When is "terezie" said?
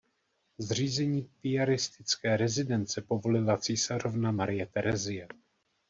4.65-5.27